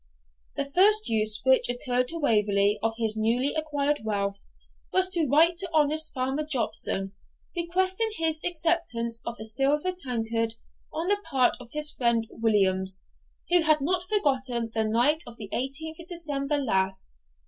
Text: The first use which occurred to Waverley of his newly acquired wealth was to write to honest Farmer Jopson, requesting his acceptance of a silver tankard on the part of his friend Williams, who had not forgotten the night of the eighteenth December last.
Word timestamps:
The 0.55 0.65
first 0.65 1.09
use 1.09 1.39
which 1.45 1.69
occurred 1.69 2.07
to 2.07 2.17
Waverley 2.17 2.79
of 2.81 2.95
his 2.97 3.15
newly 3.15 3.53
acquired 3.53 4.01
wealth 4.03 4.39
was 4.91 5.11
to 5.11 5.29
write 5.29 5.59
to 5.59 5.69
honest 5.75 6.11
Farmer 6.11 6.43
Jopson, 6.43 7.11
requesting 7.55 8.09
his 8.15 8.41
acceptance 8.43 9.21
of 9.27 9.35
a 9.39 9.45
silver 9.45 9.91
tankard 9.91 10.55
on 10.91 11.07
the 11.09 11.19
part 11.29 11.55
of 11.59 11.69
his 11.73 11.91
friend 11.91 12.25
Williams, 12.31 13.03
who 13.51 13.61
had 13.61 13.79
not 13.79 14.01
forgotten 14.01 14.71
the 14.73 14.85
night 14.85 15.21
of 15.27 15.37
the 15.37 15.49
eighteenth 15.53 15.99
December 16.09 16.57
last. 16.57 17.13